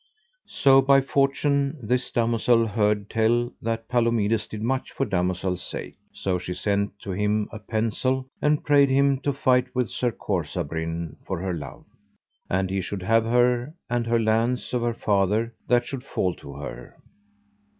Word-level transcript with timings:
So 0.47 0.81
by 0.81 0.99
fortune 0.99 1.77
this 1.79 2.09
damosel 2.09 2.65
heard 2.65 3.07
tell 3.07 3.51
that 3.61 3.87
Palomides 3.87 4.47
did 4.47 4.63
much 4.63 4.91
for 4.91 5.05
damosels' 5.05 5.61
sake; 5.61 5.93
so 6.11 6.39
she 6.39 6.55
sent 6.55 6.97
to 7.01 7.11
him 7.11 7.47
a 7.51 7.59
pensel, 7.59 8.25
and 8.41 8.63
prayed 8.65 8.89
him 8.89 9.19
to 9.19 9.31
fight 9.31 9.67
with 9.75 9.91
Sir 9.91 10.11
Corsabrin 10.11 11.17
for 11.23 11.39
her 11.39 11.53
love, 11.53 11.85
and 12.49 12.71
he 12.71 12.81
should 12.81 13.03
have 13.03 13.25
her 13.25 13.75
and 13.91 14.07
her 14.07 14.19
lands 14.19 14.73
of 14.73 14.81
her 14.81 14.95
father's 14.95 15.51
that 15.67 15.85
should 15.85 16.03
fall 16.03 16.33
to 16.33 16.55
her. 16.55 16.97